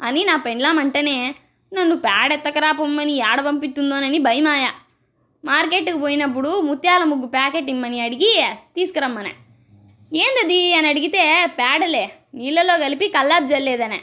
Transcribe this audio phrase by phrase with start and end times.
[0.00, 1.34] అని నా పెండ్లామంటేనే
[1.72, 4.66] నన్ను పేడెత్తకరా పొమ్మని ఏడ పంపిస్తుందోనని భయమాయ.
[5.44, 8.44] మార్కెట్కి పోయినప్పుడు ముత్యాల ముగ్గు ప్యాకెట్ ఇమ్మని అడిగి
[8.76, 9.32] తీసుకురమ్మనే.
[10.12, 14.00] ఏందది అని అడిగితే పేడలే నీళ్ళలో కలిపి కల్లాపు జల్లేదనే.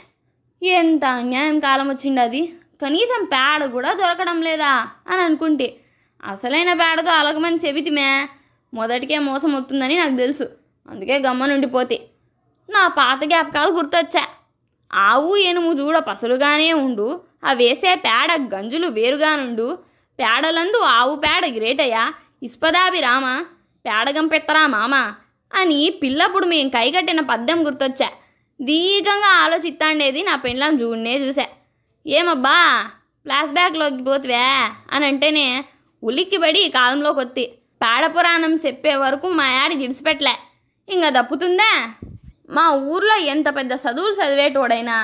[0.62, 5.76] ఎంత అన్యాయం కాలం వచ్చింది అది కనీసం పేడ కూడా దొరకడం లేదా అని అనుకుంటే
[6.24, 8.28] అసలైన పేడతో అలగమని చెబితిమే
[8.74, 10.48] మొదటికే మోసం వస్తుందని నాకు తెలుసు
[10.90, 12.00] అందుకే గమ్మనుండిపోతే.
[12.70, 14.24] నా పాత జ్ఞాపకాలు గుర్తొచ్చా?
[14.90, 17.08] ఆవు ఎనుము చూడ పసలుగానే ఉండు
[17.44, 19.66] ఆ వేసే పేడ గంజులు వేరుగానుండు
[20.18, 22.04] పేడలందు ఆవు పేడ గ్రేటయ్యా
[22.42, 23.26] ఇస్పదాభి రామ
[23.84, 24.94] పేడగంపెత్తరా మామ
[25.52, 28.08] అని పిల్లప్పుడు మేం కైగట్టిన పద్యం గుర్తొచ్చా.
[28.60, 31.44] దీర్ఘంగా ఆలోచిస్తాండేది నా పెండ్లాం చూడనే చూసా
[32.06, 32.56] ఏమబ్బా
[33.26, 34.40] ఫ్లాష్ బ్యాక్లోకి పోతివే
[34.90, 35.46] అని అంటేనే
[36.02, 37.44] ఉలిక్కిబడి కాలంలోకి వత్తి
[37.80, 40.34] పేడ పురాణం చెప్పే వరకు మా యాడి గిడిచిపెట్టలే
[40.88, 41.70] ఇంకా దప్పుతుందా?
[42.48, 44.96] మా ఊర్లో ఎంత పెద్ద చదువులు చదివేటోడైనా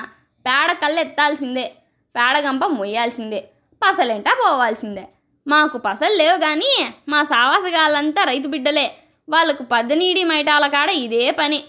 [0.46, 1.66] పేడ కళ్ళు ఎత్తాల్సిందే
[2.14, 3.40] పేడగంప మొయ్యాల్సిందే
[3.82, 5.04] పసలేంటా పోవాల్సిందే.
[5.46, 6.72] మాకు పసలు లేవు కానీ
[7.08, 8.86] మా సావాసగాళ్ళంతా రైతు బిడ్డలే
[9.28, 11.60] వాళ్ళకు పద్దనీడి మైటాల కాడ ఇదే పని.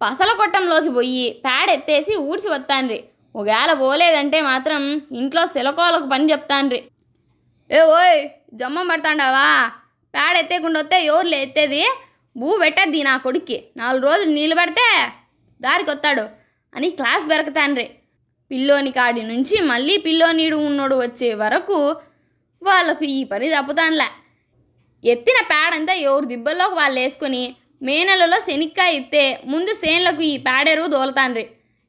[0.00, 3.00] పసల కొట్టంలోకి పోయి పేడ ఎత్తేసి ఊడ్చి వస్తాన్రి
[3.34, 4.82] ఒకవేళ పోలేదంటే మాత్రం
[5.20, 6.80] ఇంట్లో సిలకోలకు పని చెప్తాన్రి.
[7.70, 8.18] ఏ ఓయ్
[8.54, 9.46] జమ్మం పడతాండావా?
[10.14, 11.82] పేడ ఎత్తేకుండా వస్తే ఎవరులే ఎత్తేది
[12.36, 13.58] భూ పెట్టద్ది నా కొడుక్కి.
[13.80, 14.86] నాలుగు రోజులు నీళ్ళు పడితే
[15.60, 16.24] దారికి వస్తాడు
[16.74, 17.86] అని క్లాస్ బెరకతాన్రే.
[18.50, 21.78] పిల్లోని కాడి నుంచి మళ్ళీ పిల్లోనీడు ఉన్నోడు వచ్చే వరకు
[22.62, 24.08] వాళ్ళకు ఈ పని తప్పుతానులే.
[25.04, 27.42] ఎత్తిన పేడంతా ఎవరు దిబ్బల్లోకి వాళ్ళు వేసుకొని
[27.86, 31.44] మే నెలలో శనిక్కాయ ఎత్తే ముందు సేన్లకు ఈ పేడెరువు దోలతాన్రి.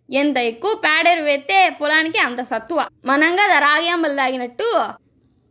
[0.09, 2.80] ఎంత ఎక్కువ పేడెరువు ఎత్తే పొలానికి అంత సత్తువ.
[3.09, 4.67] మనంగా రాగ్యాంబలు తాగినట్టు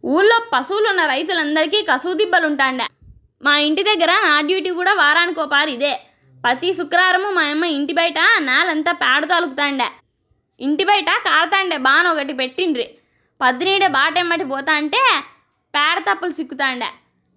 [0.05, 2.87] ఊళ్ళో పశువులున్న రైతులందరికీ కసువు దిబ్బలుంటాండే.
[3.43, 5.41] మా ఇంటి దగ్గర నా డ్యూటీ కూడా వారానికి
[5.77, 5.95] ఇదే.
[6.45, 9.89] ప్రతి శుక్రవారము మా అమ్మ ఇంటి బయట నేలంతా పేడ తాలుకుతాండే.
[10.61, 12.87] ఇంటి బయట కారతాండే బాన ఒకటి పెట్టిండ్రి.
[13.41, 15.01] పద్దినీడే బాటెమ్మటి పోతా అంటే
[15.75, 16.91] పేడ తప్పులు సిక్కుతాండే.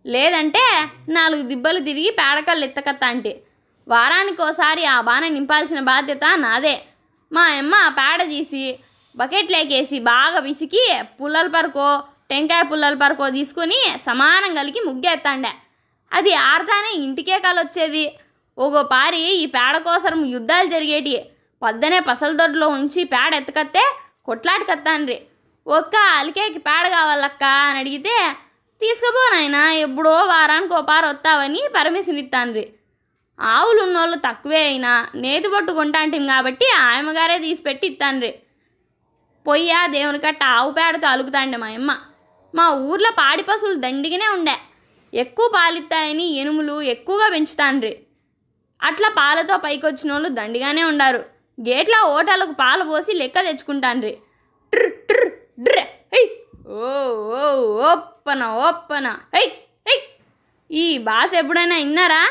[0.06, 0.64] లేదంటే
[1.10, 3.34] నాలుగు దిబ్బలు తిరిగి పేడకళ్ళు ఎత్తకత్తా అంటే.
[3.88, 6.76] వారానికి ఆ బాణ నింపాల్సిన బాధ్యత నాదే.
[7.32, 8.80] మా అమ్మ పేడ తీసి
[9.16, 10.84] బకెట్లేకేసి బాగా విసికి
[11.22, 15.52] పుల్లల పరకో టెంకాయ పుల్లల పరకో తీసుకొని సమానం కలిగి ముగ్గేస్తాండే
[16.12, 18.06] అది ఆడతానే ఇంటికే కలొచ్చేది.
[18.58, 21.16] ఓగో పారి ఈ పేడ కోసరం యుద్ధాలు జరిగేటి.
[21.62, 23.84] పొద్దునే పసలదొడ్లో ఉంచి పేడ ఎత్తుకత్తే
[24.26, 25.18] కొట్లాటకత్తాన్రి
[25.68, 28.16] ఒక్క అలికేకి పేడ కావాలక్క అని అడిగితే
[28.82, 32.66] తీసుకుపో నాయనా ఎప్పుడో వారానికి ఓ పారు వస్తావని పర్మిషన్ ఇస్తాన్రి
[33.40, 38.32] ఆవులు ఉన్నోళ్ళు తక్కువే అయినా నేతి పట్టు కొంటాంటిం కాబట్టి ఆయమ్మగారే తీసిపెట్టి ఇస్తాన్రి
[39.46, 41.92] పొయ్యా దేవుని కట్ట ఆవు పేడతో అలుకుతాండే మా అమ్మ.
[42.56, 44.56] మా ఊర్లో పాడి పశువులు దండిగానే ఉండే.
[45.24, 47.94] ఎక్కువ పాలిస్తాయని ఎనుములు ఎక్కువగా పెంచుతాండ్రి.
[48.82, 51.22] అట్లా పాలతో పైకొచ్చిన వాళ్ళు దండిగానే ఉండారు.
[51.58, 54.14] గేట్ల ఓటాలకు పాలు పోసి లెక్క తెచ్చుకుంటాండ్రి.
[54.74, 55.30] ట్ర్ ట్ర్
[55.66, 55.78] డ్ర
[56.14, 56.24] హై
[56.80, 56.90] ఓ
[57.40, 57.44] ఓ
[57.90, 59.08] ఓప్పన ఓప్పన.
[59.36, 59.46] హై
[59.88, 59.98] హై
[60.70, 62.24] ఈ భాష ఎప్పుడైనా విన్నారా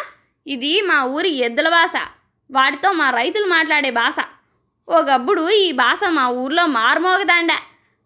[0.46, 1.96] ఇది మా ఊరి ఎద్దుల భాష
[2.50, 4.18] వాటితో మా రైతులు మాట్లాడే భాష
[4.88, 7.52] ఒకప్పుడు ఈ భాష మా ఊర్లో మారుమోగదాండ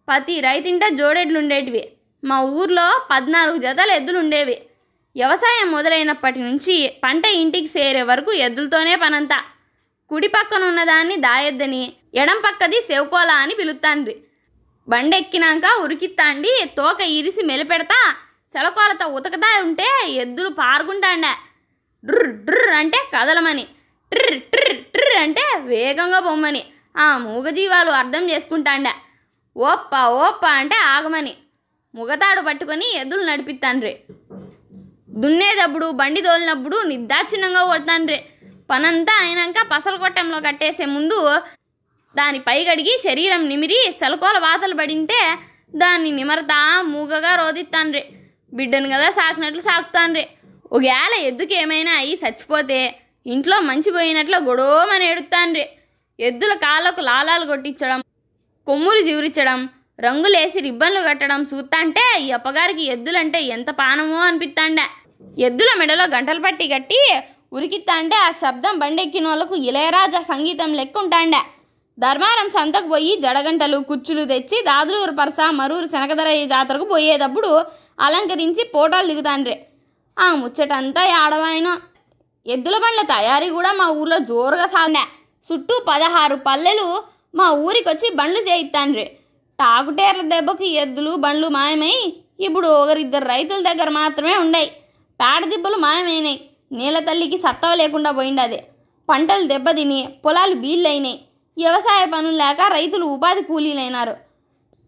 [0.07, 1.83] ప్రతి రైతింట జోడెడ్లు ఉండేటివి
[2.23, 4.55] మా ఊర్లో పద్నాలుగు జతల ఎద్దులు ఉండేవి
[5.15, 9.43] వ్యవసాయం మొదలైనప్పటి నుంచి పంట ఇంటికి చేరే వరకు ఎద్దులతోనే పనంతా.
[10.09, 14.15] కుడి పక్కన ఉన్నదాన్ని దాయెద్దని ఎడం పక్కది సెవకోల అని పిలుస్తాండ్రి
[14.89, 18.15] బండెక్కినాక ఉరికిత్తాండి తోక ఇరిసి మెలిపెడతా
[18.53, 21.35] సెలకోలతో ఉతకతా ఉంటే ఎద్దులు పారుకుంటాండా.
[22.05, 23.67] డ్ర్ డ్ర్ అంటే కదలమని.
[24.11, 26.65] ట్రిర్ ట్రిర్ ట్రిర్ అంటే వేగంగా పొమ్మని.
[26.97, 28.93] ఆ మూగజీవాలు అర్థం చేసుకుంటాండా.
[29.57, 31.33] ఓప్ప ఓప్ప అంటే ఆగమని.
[31.95, 33.99] ముగతాడు పట్టుకొని ఎద్దులు నడిపిత్తాండ్రి.
[35.09, 38.19] దున్నేటప్పుడు బండి తోలినప్పుడు నిద్రాచిన్నంగా కొడతాను రే
[38.69, 41.19] పనంతా అయినాక పసల కొట్టంలో కట్టేసే ముందు
[42.15, 45.21] దాని పైగడిగి శరీరం నిమిరి సెలకోల వాతలు పడింటే
[45.73, 48.03] దాన్ని నిమరతా మూగగా రోదిస్తాండ్రి
[48.53, 50.23] బిడ్డను కదా సాకినట్లు సాకుతాండ్రి
[50.71, 52.79] ఒకవేళ ఎద్దుకి ఏమైనా అయ్యి చచ్చిపోతే
[53.25, 55.65] ఇంట్లో మంచి పోయినట్లు గొడవమని ఏడుతాండ్రి
[56.19, 57.99] ఎద్దుల కాళ్ళకు లాలాలు కొట్టించడం
[58.67, 59.59] కొమ్ములు జీవురించడం
[59.99, 64.85] రంగులేసి రిబ్బన్లు కట్టడం చూస్తాంటే ఈ అప్పగారికి ఎద్దులంటే ఎంత పానమో అనిపిస్తాండే
[65.47, 66.99] ఎద్దుల మెడలో గంటలు పట్టి కట్టి
[67.57, 71.41] ఉరికిత్తాంటే ఆ శబ్దం బండెక్కిన వాళ్ళకు ఇళయరాజా సంగీతం లెక్క ఉంటాండే
[71.97, 77.49] ధర్మారం సంతకు పోయి జడగంటలు కుచ్చులు తెచ్చి దాదులూరు పరస మరూరు శనకదరయ్య జాతరకు పోయేటప్పుడు
[78.05, 79.55] అలంకరించి ఫోటోలు దిగుతాండ్రే.
[80.17, 81.69] ఆ ముచ్చటంతా ఆడవాయన.
[82.45, 85.03] ఎద్దుల బండ్ల తయారీ కూడా మా ఊర్లో జోరుగా సాగినా
[85.45, 86.87] చుట్టూ పదహారు పల్లెలు
[87.39, 89.05] మా ఊరికొచ్చి బండ్లు చేయిస్తాండ్రి
[89.59, 91.95] టాకుటేర్ల దెబ్బకు ఎద్దులు బండ్లు మాయమై
[92.47, 94.69] ఇప్పుడు ఒకరిద్దరు రైతుల దగ్గర మాత్రమే ఉండయి.
[95.21, 96.37] పేడ దిబ్బలు మాయమైనాయి
[96.71, 98.59] నీళ్ళ తల్లికి సత్తవ లేకుండా పోయిండది.
[99.09, 101.17] పంటలు దెబ్బతిని పొలాలు బీళ్ళైనాయి
[101.57, 104.15] వ్యవసాయ పనులు లేక రైతులు ఉపాధి కూలీలైనారు.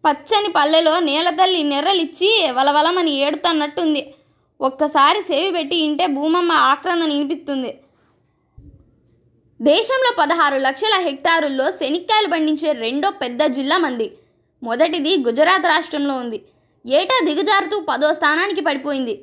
[0.03, 4.13] పచ్చని పల్లెలో నేలతల్లి నెర్రలిచ్చి వలవలమని ఏడుతన్నట్టుంది.
[4.61, 7.71] ఒక్కసారి సేవి పెట్టి ఇంటే భూమమ్మ ఆక్రందన వినిపిస్తుంది.
[9.61, 14.07] దేశంలో పదహారు లక్షల హెక్టారుల్లో శనిక్కాయలు పండించే రెండో పెద్ద జిల్లా మంది.
[14.63, 16.41] మొదటిది గుజరాత్ రాష్ట్రంలో ఉంది.
[16.85, 19.15] ఏటా దిగజారుతూ పదో స్థానానికి పడిపోయింది.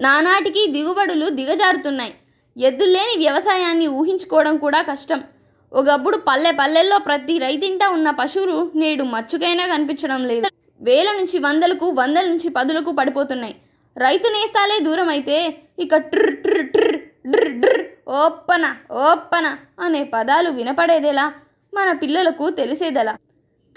[0.00, 2.14] నానాటికి దిగుబడులు దిగజారుతున్నాయి.
[2.58, 5.24] ఎద్దుల్లేని వ్యవసాయాన్ని ఊహించుకోవడం కూడా కష్టం.
[5.72, 10.46] ఒకప్పుడు పల్లె పల్లెల్లో ప్రతి రైతింటా ఉన్న పశువులు నేడు మచ్చుకైనా కనిపించడం లేదు.
[10.80, 13.56] వేల నుంచి వందలకు వందల నుంచి పదులకు పడిపోతున్నాయి.
[13.98, 21.32] రైతు నేస్తాలే దూరం అయితే ఇక ట్ర్ ట్ర్ ట్ర్ డ్ర్ డ్ర్ ఓప్పన ఓప్పన అనే పదాలు వినపడేదేలా
[21.74, 23.12] మన పిల్లలకు తెలిసేదెలా.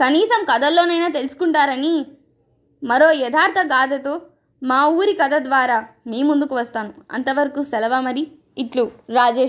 [0.01, 2.05] కనీసం కథల్లోనైనా తెలుసుకుంటారని
[2.83, 4.21] మరో యథార్థ గాథతో
[4.63, 6.93] మా ఊరి కథ ద్వారా మీ ముందుకు వస్తాను.
[7.11, 8.27] అంతవరకు సెలవా మరి?
[8.57, 9.43] ఇట్లు రాజేష్